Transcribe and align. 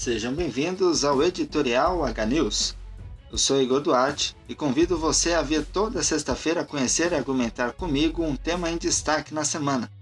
Sejam 0.00 0.32
bem-vindos 0.32 1.04
ao 1.04 1.22
editorial 1.22 2.02
H 2.06 2.24
News. 2.24 2.74
Eu 3.30 3.36
sou 3.36 3.60
Igor 3.60 3.82
Duarte 3.82 4.34
e 4.48 4.54
convido 4.54 4.96
você 4.96 5.34
a 5.34 5.42
vir 5.42 5.62
toda 5.62 6.02
sexta-feira 6.02 6.64
conhecer 6.64 7.12
e 7.12 7.16
argumentar 7.16 7.72
comigo 7.72 8.24
um 8.24 8.34
tema 8.34 8.70
em 8.70 8.78
destaque 8.78 9.34
na 9.34 9.44
semana. 9.44 9.92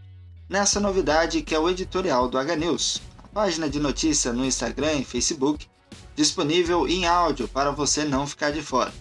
Nessa 0.48 0.78
novidade 0.78 1.42
que 1.42 1.52
é 1.52 1.58
o 1.58 1.68
editorial 1.68 2.28
do 2.28 2.38
H 2.38 2.54
News, 2.54 3.02
a 3.24 3.26
página 3.26 3.68
de 3.68 3.80
notícia 3.80 4.32
no 4.32 4.44
Instagram 4.44 4.92
e 4.92 5.04
Facebook, 5.04 5.66
disponível 6.14 6.86
em 6.86 7.04
áudio 7.04 7.48
para 7.48 7.72
você 7.72 8.04
não 8.04 8.24
ficar 8.24 8.52
de 8.52 8.62
fora. 8.62 8.94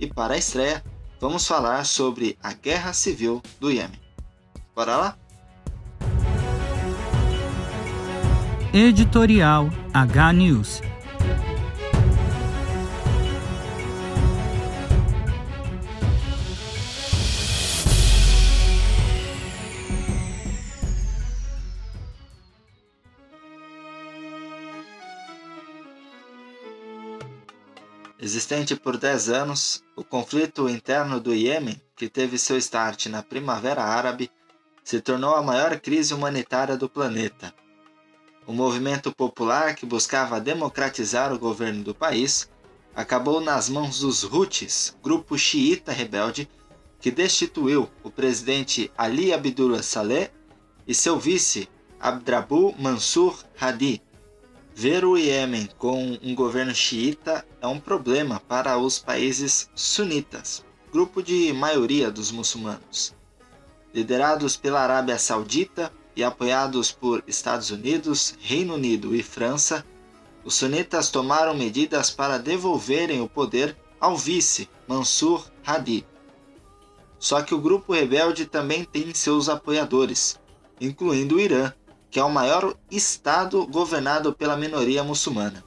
E 0.00 0.08
para 0.08 0.34
a 0.34 0.38
estreia, 0.38 0.84
vamos 1.20 1.46
falar 1.46 1.86
sobre 1.86 2.36
a 2.42 2.52
guerra 2.52 2.92
civil 2.92 3.40
do 3.60 3.70
Iêmen. 3.70 4.00
Bora 4.74 4.96
lá? 4.96 5.19
Editorial 8.72 9.68
H 9.92 10.32
News. 10.32 10.80
Existente 28.20 28.76
por 28.76 28.96
10 28.96 29.30
anos, 29.30 29.82
o 29.96 30.04
conflito 30.04 30.68
interno 30.68 31.18
do 31.18 31.34
Iêmen, 31.34 31.82
que 31.96 32.08
teve 32.08 32.38
seu 32.38 32.56
start 32.56 33.06
na 33.06 33.20
Primavera 33.20 33.82
Árabe, 33.82 34.30
se 34.84 35.00
tornou 35.00 35.34
a 35.34 35.42
maior 35.42 35.80
crise 35.80 36.14
humanitária 36.14 36.76
do 36.76 36.88
planeta 36.88 37.52
o 38.50 38.52
movimento 38.52 39.12
popular 39.12 39.76
que 39.76 39.86
buscava 39.86 40.40
democratizar 40.40 41.32
o 41.32 41.38
governo 41.38 41.84
do 41.84 41.94
país 41.94 42.50
acabou 42.96 43.40
nas 43.40 43.68
mãos 43.68 44.00
dos 44.00 44.24
Houthis, 44.24 44.96
grupo 45.00 45.38
xiita 45.38 45.92
rebelde 45.92 46.50
que 47.00 47.12
destituiu 47.12 47.88
o 48.02 48.10
presidente 48.10 48.90
Ali 48.98 49.32
Abdullah 49.32 49.84
Saleh 49.84 50.32
e 50.84 50.92
seu 50.92 51.16
vice 51.16 51.68
Abdrabu 52.00 52.74
Mansur 52.76 53.38
Hadi. 53.56 54.02
Ver 54.74 55.04
o 55.04 55.16
Iêmen 55.16 55.68
com 55.78 56.18
um 56.20 56.34
governo 56.34 56.74
xiita 56.74 57.46
é 57.60 57.68
um 57.68 57.78
problema 57.78 58.40
para 58.48 58.76
os 58.76 58.98
países 58.98 59.70
sunitas, 59.76 60.64
grupo 60.92 61.22
de 61.22 61.52
maioria 61.52 62.10
dos 62.10 62.32
muçulmanos. 62.32 63.14
Liderados 63.94 64.56
pela 64.56 64.80
Arábia 64.80 65.18
Saudita, 65.20 65.92
e 66.16 66.24
apoiados 66.24 66.90
por 66.90 67.22
Estados 67.26 67.70
Unidos, 67.70 68.34
Reino 68.40 68.74
Unido 68.74 69.14
e 69.14 69.22
França, 69.22 69.84
os 70.44 70.54
sunitas 70.54 71.10
tomaram 71.10 71.54
medidas 71.54 72.10
para 72.10 72.38
devolverem 72.38 73.20
o 73.20 73.28
poder 73.28 73.76
ao 74.00 74.16
vice, 74.16 74.68
Mansur 74.88 75.46
Hadi. 75.64 76.06
Só 77.18 77.42
que 77.42 77.54
o 77.54 77.60
grupo 77.60 77.92
rebelde 77.92 78.46
também 78.46 78.84
tem 78.84 79.12
seus 79.12 79.48
apoiadores, 79.48 80.40
incluindo 80.80 81.36
o 81.36 81.40
Irã, 81.40 81.72
que 82.10 82.18
é 82.18 82.24
o 82.24 82.30
maior 82.30 82.74
estado 82.90 83.66
governado 83.66 84.32
pela 84.32 84.56
minoria 84.56 85.04
muçulmana. 85.04 85.62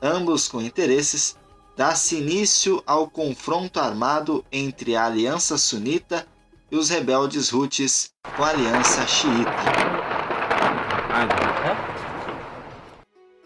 Ambos 0.00 0.46
com 0.46 0.60
interesses, 0.60 1.36
dá-se 1.74 2.16
início 2.16 2.82
ao 2.86 3.08
confronto 3.08 3.80
armado 3.80 4.44
entre 4.52 4.94
a 4.94 5.06
aliança 5.06 5.56
sunita 5.56 6.26
e 6.70 6.76
os 6.76 6.88
rebeldes 6.88 7.52
Houthis 7.52 8.10
com 8.36 8.42
a 8.42 8.48
aliança 8.48 9.06
xiita. 9.06 9.50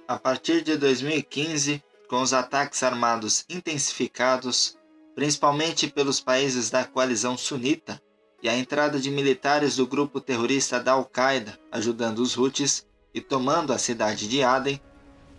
A 0.08 0.18
partir 0.18 0.62
de 0.62 0.76
2015, 0.76 1.82
com 2.08 2.20
os 2.22 2.32
ataques 2.32 2.82
armados 2.82 3.44
intensificados, 3.48 4.76
principalmente 5.14 5.86
pelos 5.86 6.20
países 6.20 6.70
da 6.70 6.84
coalizão 6.84 7.36
sunita, 7.36 8.03
e 8.42 8.48
a 8.48 8.56
entrada 8.56 8.98
de 8.98 9.10
militares 9.10 9.76
do 9.76 9.87
grupo 9.87 10.19
terrorista 10.19 10.81
da 10.81 10.92
Al-Qaeda 10.92 11.58
ajudando 11.70 12.20
os 12.20 12.37
Houthis 12.38 12.87
e 13.12 13.20
tomando 13.20 13.72
a 13.72 13.78
cidade 13.78 14.26
de 14.26 14.42
Aden, 14.42 14.81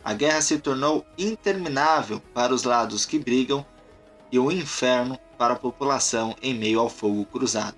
a 0.04 0.14
guerra 0.14 0.42
se 0.42 0.60
tornou 0.60 1.06
interminável 1.18 2.22
para 2.34 2.54
os 2.54 2.64
lados 2.64 3.06
que 3.06 3.18
brigam 3.18 3.66
e 4.32 4.38
o 4.38 4.52
inferno 4.52 5.20
para 5.42 5.56
a 5.56 5.58
população 5.58 6.36
em 6.40 6.54
meio 6.54 6.80
ao 6.80 6.88
fogo 6.88 7.26
cruzado. 7.26 7.76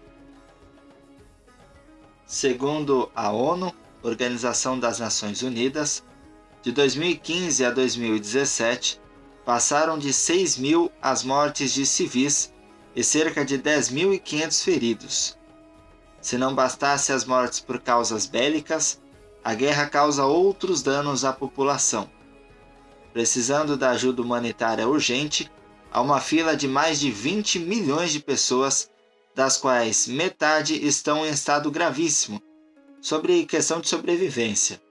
Segundo 2.26 3.10
a 3.16 3.32
ONU, 3.32 3.74
Organização 4.02 4.78
das 4.78 5.00
Nações 5.00 5.42
Unidas, 5.42 6.04
de 6.62 6.74
2015 6.74 7.64
a 7.64 7.72
2017, 7.72 9.00
passaram 9.46 9.98
de 9.98 10.12
6 10.12 10.58
mil 10.58 10.92
as 11.02 11.24
mortes 11.24 11.72
de 11.74 11.86
civis 11.86 12.54
e 12.94 13.02
cerca 13.02 13.46
de 13.46 13.58
10.500 13.58 14.62
feridos. 14.62 15.38
Se 16.20 16.38
não 16.38 16.54
bastasse 16.54 17.14
as 17.14 17.24
mortes 17.24 17.62
por 17.62 17.80
causas 17.80 18.26
bélicas, 18.26 19.02
a 19.42 19.54
guerra 19.54 19.86
causa 19.86 20.26
outros 20.26 20.84
danos 20.84 21.24
à 21.24 21.32
população. 21.32 22.10
Precisando 23.14 23.78
da 23.78 23.92
ajuda 23.92 24.22
humanitária 24.22 24.86
urgente, 24.86 25.50
há 25.94 26.02
uma 26.02 26.20
fila 26.20 26.58
de 26.58 26.68
mais 26.68 27.00
de 27.00 27.12
20 27.12 27.60
milhões 27.60 28.12
de 28.12 28.20
pessoas, 28.20 28.90
das 29.36 29.58
quais 29.58 30.08
metade 30.08 30.86
estão 30.86 31.24
em 31.24 31.30
estado 31.30 31.70
gravíssimo, 31.70 32.42
sobre 33.00 33.46
questão 33.46 33.80
de 33.80 33.88
sobrevivência. 33.88 34.82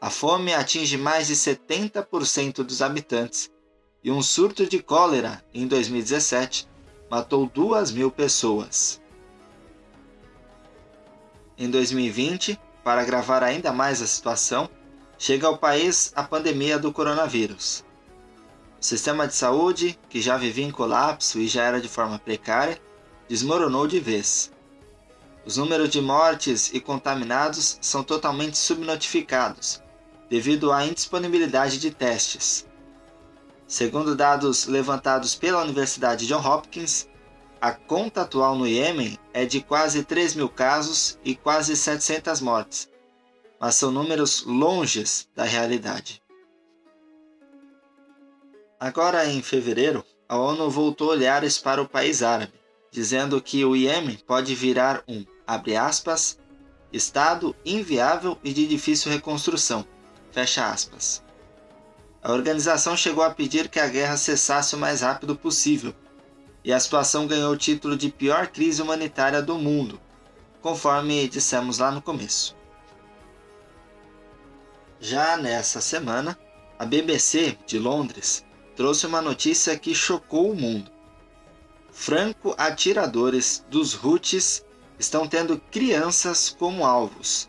A 0.00 0.10
fome 0.10 0.52
atinge 0.52 0.98
mais 0.98 1.28
de 1.28 1.34
70% 1.34 2.64
dos 2.64 2.82
habitantes 2.82 3.50
e 4.02 4.10
um 4.10 4.20
surto 4.20 4.66
de 4.66 4.82
cólera 4.82 5.44
em 5.54 5.66
2017 5.66 6.68
matou 7.08 7.46
2 7.46 7.92
mil 7.92 8.10
pessoas. 8.10 9.00
Em 11.56 11.70
2020, 11.70 12.58
para 12.82 13.00
agravar 13.00 13.44
ainda 13.44 13.72
mais 13.72 14.02
a 14.02 14.06
situação, 14.08 14.68
chega 15.16 15.46
ao 15.46 15.56
país 15.56 16.12
a 16.16 16.24
pandemia 16.24 16.80
do 16.80 16.92
coronavírus. 16.92 17.84
O 18.84 18.86
sistema 18.86 19.26
de 19.26 19.34
saúde, 19.34 19.98
que 20.10 20.20
já 20.20 20.36
vivia 20.36 20.66
em 20.66 20.70
colapso 20.70 21.38
e 21.38 21.48
já 21.48 21.62
era 21.62 21.80
de 21.80 21.88
forma 21.88 22.18
precária, 22.18 22.78
desmoronou 23.26 23.88
de 23.88 23.98
vez. 23.98 24.52
Os 25.42 25.56
números 25.56 25.88
de 25.88 26.02
mortes 26.02 26.70
e 26.70 26.78
contaminados 26.78 27.78
são 27.80 28.04
totalmente 28.04 28.58
subnotificados, 28.58 29.82
devido 30.28 30.70
à 30.70 30.84
indisponibilidade 30.84 31.78
de 31.78 31.90
testes. 31.90 32.66
Segundo 33.66 34.14
dados 34.14 34.66
levantados 34.66 35.34
pela 35.34 35.62
Universidade 35.62 36.26
John 36.26 36.46
Hopkins, 36.46 37.08
a 37.62 37.72
conta 37.72 38.20
atual 38.20 38.54
no 38.54 38.66
Iêmen 38.66 39.18
é 39.32 39.46
de 39.46 39.62
quase 39.62 40.04
3 40.04 40.34
mil 40.34 40.50
casos 40.50 41.18
e 41.24 41.34
quase 41.34 41.74
700 41.74 42.42
mortes, 42.42 42.90
mas 43.58 43.76
são 43.76 43.90
números 43.90 44.44
longes 44.44 45.26
da 45.34 45.44
realidade. 45.44 46.22
Agora, 48.78 49.26
em 49.26 49.40
fevereiro, 49.40 50.04
a 50.28 50.36
ONU 50.36 50.68
voltou 50.68 51.10
olhares 51.10 51.58
para 51.58 51.80
o 51.80 51.88
país 51.88 52.22
árabe, 52.22 52.52
dizendo 52.90 53.40
que 53.40 53.64
o 53.64 53.76
Iêmen 53.76 54.18
pode 54.26 54.54
virar 54.54 55.02
um, 55.06 55.24
abre 55.46 55.76
aspas, 55.76 56.38
estado 56.92 57.54
inviável 57.64 58.38
e 58.42 58.52
de 58.52 58.66
difícil 58.66 59.12
reconstrução, 59.12 59.86
fecha 60.30 60.68
aspas. 60.68 61.22
A 62.22 62.32
organização 62.32 62.96
chegou 62.96 63.22
a 63.22 63.30
pedir 63.30 63.68
que 63.68 63.78
a 63.78 63.86
guerra 63.86 64.16
cessasse 64.16 64.74
o 64.74 64.78
mais 64.78 65.02
rápido 65.02 65.36
possível, 65.36 65.94
e 66.64 66.72
a 66.72 66.80
situação 66.80 67.26
ganhou 67.26 67.52
o 67.52 67.56
título 67.56 67.96
de 67.96 68.10
pior 68.10 68.48
crise 68.48 68.80
humanitária 68.80 69.42
do 69.42 69.56
mundo, 69.56 70.00
conforme 70.62 71.28
dissemos 71.28 71.78
lá 71.78 71.90
no 71.90 72.00
começo. 72.00 72.56
Já 74.98 75.36
nessa 75.36 75.80
semana, 75.80 76.38
a 76.78 76.84
BBC 76.84 77.58
de 77.66 77.78
Londres 77.78 78.43
trouxe 78.76 79.06
uma 79.06 79.22
notícia 79.22 79.78
que 79.78 79.94
chocou 79.94 80.50
o 80.50 80.56
mundo. 80.56 80.90
Franco-atiradores 81.90 83.64
dos 83.70 83.94
Houthis 84.02 84.64
estão 84.98 85.28
tendo 85.28 85.58
crianças 85.70 86.50
como 86.50 86.84
alvos. 86.84 87.48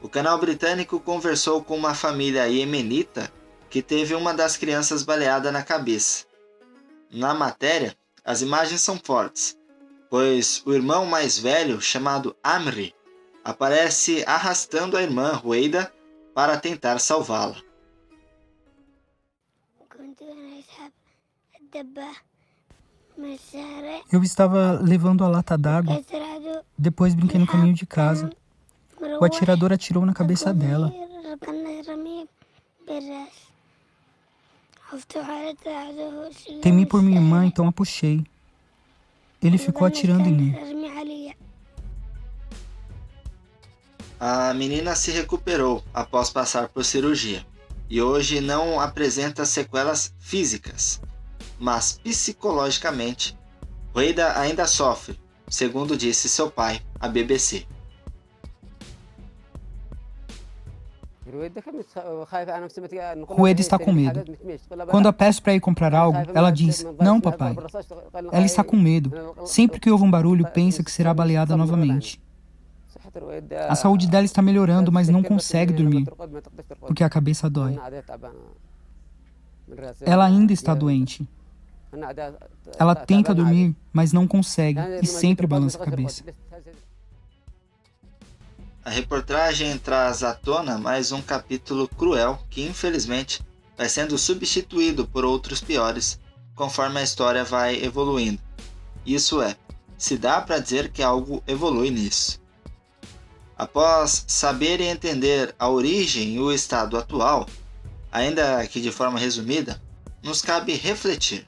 O 0.00 0.08
canal 0.08 0.38
britânico 0.38 1.00
conversou 1.00 1.62
com 1.62 1.76
uma 1.76 1.94
família 1.94 2.48
iemenita 2.48 3.32
que 3.68 3.82
teve 3.82 4.14
uma 4.14 4.32
das 4.32 4.56
crianças 4.56 5.02
baleada 5.02 5.50
na 5.50 5.62
cabeça. 5.62 6.24
Na 7.10 7.34
matéria, 7.34 7.96
as 8.24 8.40
imagens 8.42 8.80
são 8.80 8.98
fortes, 9.02 9.58
pois 10.08 10.62
o 10.64 10.72
irmão 10.72 11.04
mais 11.04 11.38
velho, 11.38 11.80
chamado 11.80 12.36
Amri, 12.42 12.94
aparece 13.44 14.24
arrastando 14.26 14.96
a 14.96 15.02
irmã 15.02 15.32
Rueida 15.32 15.92
para 16.34 16.56
tentar 16.58 16.98
salvá-la. 16.98 17.56
Eu 24.12 24.22
estava 24.22 24.78
levando 24.80 25.24
a 25.24 25.28
lata 25.28 25.58
d'água. 25.58 26.02
Depois 26.76 27.14
brinquei 27.14 27.40
no 27.40 27.46
caminho 27.46 27.74
de 27.74 27.86
casa. 27.86 28.30
O 29.20 29.24
atirador 29.24 29.72
atirou 29.72 30.06
na 30.06 30.14
cabeça 30.14 30.52
dela. 30.52 30.92
Temi 36.62 36.86
por 36.86 37.02
minha 37.02 37.18
irmã, 37.18 37.44
então 37.44 37.66
a 37.66 37.72
puxei. 37.72 38.24
Ele 39.42 39.58
ficou 39.58 39.86
atirando 39.86 40.28
em 40.28 40.34
mim. 40.34 40.54
A 44.20 44.52
menina 44.54 44.96
se 44.96 45.12
recuperou 45.12 45.84
após 45.94 46.30
passar 46.30 46.68
por 46.68 46.84
cirurgia 46.84 47.46
e 47.88 48.02
hoje 48.02 48.40
não 48.40 48.80
apresenta 48.80 49.44
sequelas 49.44 50.12
físicas, 50.18 51.00
mas 51.58 51.98
psicologicamente, 52.02 53.36
Rueda 53.94 54.38
ainda 54.38 54.66
sofre, 54.66 55.18
segundo 55.48 55.96
disse 55.96 56.28
seu 56.28 56.50
pai 56.50 56.80
à 57.00 57.08
BBC. 57.08 57.66
Rueda 63.28 63.60
está 63.60 63.78
com 63.78 63.92
medo. 63.92 64.24
Quando 64.88 65.08
a 65.08 65.12
peço 65.12 65.42
para 65.42 65.54
ir 65.54 65.60
comprar 65.60 65.94
algo, 65.94 66.18
ela 66.34 66.50
diz: 66.50 66.86
Não, 66.98 67.20
papai. 67.20 67.54
Ela 68.32 68.46
está 68.46 68.64
com 68.64 68.76
medo. 68.76 69.12
Sempre 69.44 69.78
que 69.78 69.90
ouve 69.90 70.04
um 70.04 70.10
barulho, 70.10 70.46
pensa 70.52 70.82
que 70.82 70.90
será 70.90 71.12
baleada 71.12 71.56
novamente. 71.56 72.20
A 73.68 73.74
saúde 73.74 74.08
dela 74.08 74.24
está 74.24 74.40
melhorando, 74.40 74.90
mas 74.90 75.08
não 75.08 75.22
consegue 75.22 75.72
dormir, 75.72 76.06
porque 76.80 77.04
a 77.04 77.10
cabeça 77.10 77.48
dói. 77.48 77.78
Ela 80.00 80.26
ainda 80.26 80.52
está 80.52 80.74
doente. 80.74 81.28
Ela 82.78 82.94
tenta 82.94 83.34
dormir, 83.34 83.74
mas 83.92 84.12
não 84.12 84.26
consegue 84.26 84.80
e 85.02 85.06
sempre 85.06 85.46
balança 85.46 85.82
a 85.82 85.84
cabeça. 85.84 86.24
A 88.84 88.90
reportagem 88.90 89.76
traz 89.78 90.22
à 90.22 90.34
tona 90.34 90.78
mais 90.78 91.12
um 91.12 91.20
capítulo 91.20 91.88
cruel 91.88 92.38
que, 92.48 92.62
infelizmente, 92.62 93.42
vai 93.76 93.88
sendo 93.88 94.16
substituído 94.16 95.06
por 95.06 95.24
outros 95.24 95.60
piores 95.60 96.18
conforme 96.54 96.98
a 96.98 97.02
história 97.02 97.44
vai 97.44 97.76
evoluindo. 97.82 98.40
Isso 99.04 99.40
é, 99.40 99.56
se 99.96 100.16
dá 100.16 100.40
para 100.40 100.58
dizer 100.58 100.90
que 100.90 101.02
algo 101.02 101.42
evolui 101.46 101.90
nisso. 101.90 102.40
Após 103.56 104.24
saber 104.26 104.80
e 104.80 104.84
entender 104.84 105.54
a 105.58 105.68
origem 105.68 106.34
e 106.34 106.40
o 106.40 106.52
estado 106.52 106.96
atual, 106.96 107.46
ainda 108.10 108.66
que 108.66 108.80
de 108.80 108.90
forma 108.90 109.18
resumida, 109.18 109.80
nos 110.22 110.40
cabe 110.40 110.74
refletir. 110.74 111.46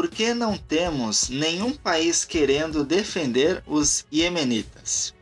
Por 0.00 0.08
que 0.08 0.32
não 0.32 0.56
temos 0.56 1.28
nenhum 1.28 1.74
país 1.74 2.24
querendo 2.24 2.84
defender 2.84 3.62
os 3.66 4.06
iemenitas? 4.10 5.14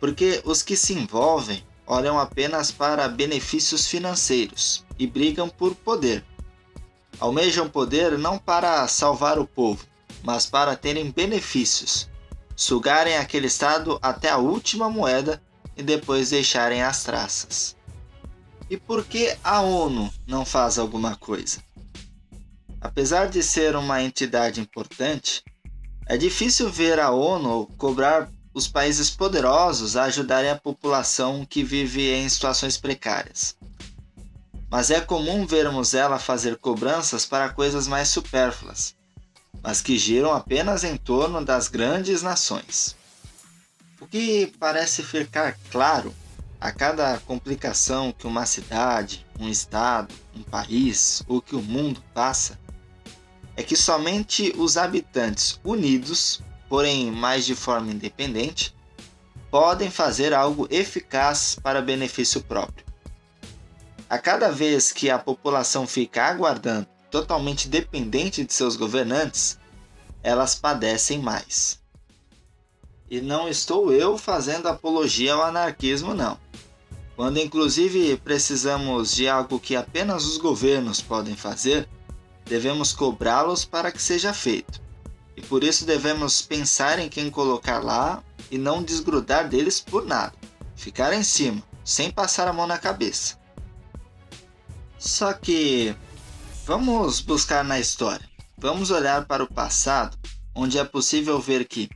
Porque 0.00 0.40
os 0.46 0.62
que 0.62 0.74
se 0.74 0.94
envolvem 0.94 1.62
olham 1.86 2.18
apenas 2.18 2.72
para 2.72 3.06
benefícios 3.06 3.86
financeiros 3.86 4.86
e 4.98 5.06
brigam 5.06 5.50
por 5.50 5.74
poder. 5.74 6.24
Almejam 7.20 7.68
poder 7.68 8.16
não 8.16 8.38
para 8.38 8.88
salvar 8.88 9.38
o 9.38 9.46
povo, 9.46 9.84
mas 10.22 10.46
para 10.46 10.74
terem 10.74 11.10
benefícios, 11.10 12.08
sugarem 12.56 13.18
aquele 13.18 13.48
estado 13.48 13.98
até 14.00 14.30
a 14.30 14.38
última 14.38 14.88
moeda 14.88 15.42
e 15.76 15.82
depois 15.82 16.30
deixarem 16.30 16.82
as 16.82 17.04
traças. 17.04 17.76
E 18.70 18.78
por 18.78 19.04
que 19.04 19.36
a 19.44 19.60
ONU 19.60 20.10
não 20.26 20.46
faz 20.46 20.78
alguma 20.78 21.16
coisa? 21.16 21.67
Apesar 22.80 23.28
de 23.28 23.42
ser 23.42 23.74
uma 23.74 24.02
entidade 24.02 24.60
importante, 24.60 25.42
é 26.06 26.16
difícil 26.16 26.70
ver 26.70 27.00
a 27.00 27.10
ONU 27.10 27.66
cobrar 27.76 28.30
os 28.54 28.68
países 28.68 29.10
poderosos 29.10 29.96
a 29.96 30.04
ajudarem 30.04 30.50
a 30.50 30.56
população 30.56 31.44
que 31.44 31.64
vive 31.64 32.08
em 32.10 32.28
situações 32.28 32.76
precárias. 32.76 33.56
Mas 34.70 34.90
é 34.90 35.00
comum 35.00 35.44
vermos 35.44 35.92
ela 35.92 36.18
fazer 36.18 36.56
cobranças 36.56 37.26
para 37.26 37.48
coisas 37.48 37.88
mais 37.88 38.08
supérfluas, 38.08 38.94
mas 39.62 39.80
que 39.80 39.98
giram 39.98 40.32
apenas 40.32 40.84
em 40.84 40.96
torno 40.96 41.44
das 41.44 41.68
grandes 41.68 42.22
nações. 42.22 42.96
O 44.00 44.06
que 44.06 44.52
parece 44.58 45.02
ficar 45.02 45.58
claro 45.70 46.14
a 46.60 46.70
cada 46.70 47.18
complicação 47.18 48.12
que 48.12 48.26
uma 48.26 48.46
cidade, 48.46 49.26
um 49.38 49.48
estado, 49.48 50.14
um 50.34 50.42
país 50.42 51.22
ou 51.26 51.42
que 51.42 51.56
o 51.56 51.62
mundo 51.62 52.02
passa 52.14 52.58
é 53.58 53.62
que 53.64 53.74
somente 53.74 54.54
os 54.56 54.76
habitantes 54.76 55.58
unidos, 55.64 56.40
porém 56.68 57.10
mais 57.10 57.44
de 57.44 57.56
forma 57.56 57.90
independente, 57.90 58.72
podem 59.50 59.90
fazer 59.90 60.32
algo 60.32 60.68
eficaz 60.70 61.58
para 61.60 61.82
benefício 61.82 62.40
próprio. 62.40 62.86
A 64.08 64.16
cada 64.16 64.48
vez 64.52 64.92
que 64.92 65.10
a 65.10 65.18
população 65.18 65.88
fica 65.88 66.22
aguardando 66.26 66.86
totalmente 67.10 67.68
dependente 67.68 68.44
de 68.44 68.54
seus 68.54 68.76
governantes, 68.76 69.58
elas 70.22 70.54
padecem 70.54 71.18
mais. 71.18 71.80
E 73.10 73.20
não 73.20 73.48
estou 73.48 73.92
eu 73.92 74.16
fazendo 74.16 74.68
apologia 74.68 75.34
ao 75.34 75.42
anarquismo, 75.42 76.14
não. 76.14 76.38
Quando 77.16 77.40
inclusive 77.40 78.18
precisamos 78.18 79.12
de 79.16 79.28
algo 79.28 79.58
que 79.58 79.74
apenas 79.74 80.24
os 80.26 80.36
governos 80.36 81.02
podem 81.02 81.34
fazer, 81.34 81.88
devemos 82.48 82.92
cobrá-los 82.92 83.64
para 83.64 83.92
que 83.92 84.02
seja 84.02 84.32
feito. 84.32 84.80
E 85.36 85.42
por 85.42 85.62
isso 85.62 85.84
devemos 85.84 86.42
pensar 86.42 86.98
em 86.98 87.08
quem 87.08 87.30
colocar 87.30 87.78
lá 87.84 88.22
e 88.50 88.58
não 88.58 88.82
desgrudar 88.82 89.48
deles 89.48 89.80
por 89.80 90.04
nada. 90.04 90.34
Ficar 90.74 91.12
em 91.12 91.22
cima, 91.22 91.62
sem 91.84 92.10
passar 92.10 92.48
a 92.48 92.52
mão 92.52 92.66
na 92.66 92.78
cabeça. 92.78 93.38
Só 94.98 95.32
que 95.32 95.94
Vamos 96.68 97.22
buscar 97.22 97.64
na 97.64 97.80
história. 97.80 98.28
Vamos 98.58 98.90
olhar 98.90 99.24
para 99.24 99.42
o 99.42 99.50
passado, 99.50 100.18
onde 100.54 100.76
é 100.76 100.84
possível 100.84 101.40
ver 101.40 101.66
que, 101.66 101.88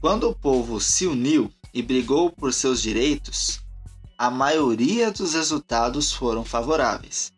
quando 0.00 0.26
o 0.26 0.34
povo 0.34 0.80
se 0.80 1.06
uniu 1.06 1.52
e 1.74 1.82
brigou 1.82 2.32
por 2.32 2.54
seus 2.54 2.80
direitos, 2.80 3.60
a 4.16 4.30
maioria 4.30 5.10
dos 5.10 5.34
resultados 5.34 6.14
foram 6.14 6.46
favoráveis. 6.46 7.30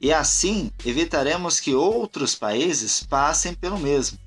E 0.00 0.12
assim 0.12 0.70
evitaremos 0.84 1.58
que 1.58 1.74
outros 1.74 2.34
países 2.34 3.02
passem 3.02 3.54
pelo 3.54 3.78
mesmo 3.78 4.18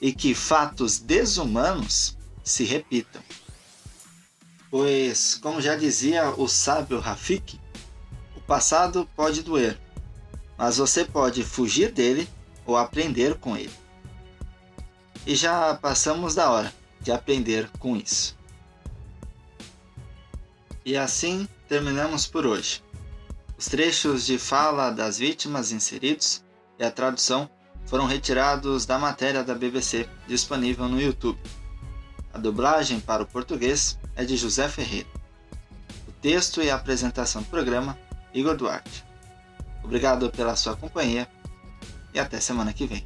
e 0.00 0.12
que 0.12 0.34
fatos 0.34 0.98
desumanos 0.98 2.16
se 2.44 2.64
repitam. 2.64 3.22
Pois, 4.70 5.36
como 5.36 5.62
já 5.62 5.76
dizia 5.76 6.30
o 6.30 6.46
sábio 6.46 7.00
Rafik, 7.00 7.58
o 8.36 8.40
passado 8.42 9.08
pode 9.16 9.42
doer, 9.42 9.78
mas 10.58 10.76
você 10.76 11.04
pode 11.04 11.42
fugir 11.42 11.90
dele 11.90 12.28
ou 12.66 12.76
aprender 12.76 13.36
com 13.36 13.56
ele. 13.56 13.72
E 15.26 15.34
já 15.34 15.74
passamos 15.74 16.34
da 16.34 16.50
hora 16.50 16.72
de 17.00 17.10
aprender 17.10 17.70
com 17.78 17.96
isso. 17.96 18.36
E 20.84 20.96
assim 20.96 21.48
terminamos 21.66 22.26
por 22.26 22.46
hoje. 22.46 22.82
Os 23.58 23.66
trechos 23.66 24.24
de 24.24 24.38
fala 24.38 24.88
das 24.88 25.18
vítimas 25.18 25.72
inseridos 25.72 26.44
e 26.78 26.84
a 26.84 26.92
tradução 26.92 27.50
foram 27.86 28.06
retirados 28.06 28.86
da 28.86 28.96
matéria 28.96 29.42
da 29.42 29.52
BBC 29.52 30.08
disponível 30.28 30.88
no 30.88 31.00
YouTube. 31.00 31.40
A 32.32 32.38
dublagem 32.38 33.00
para 33.00 33.24
o 33.24 33.26
português 33.26 33.98
é 34.14 34.24
de 34.24 34.36
José 34.36 34.68
Ferreira. 34.68 35.08
O 36.06 36.12
texto 36.12 36.62
e 36.62 36.70
a 36.70 36.76
apresentação 36.76 37.42
do 37.42 37.48
programa, 37.48 37.98
Igor 38.32 38.56
Duarte. 38.56 39.04
Obrigado 39.82 40.30
pela 40.30 40.54
sua 40.54 40.76
companhia 40.76 41.28
e 42.14 42.20
até 42.20 42.38
semana 42.38 42.72
que 42.72 42.86
vem. 42.86 43.04